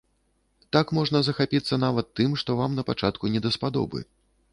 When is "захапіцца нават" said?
1.27-2.09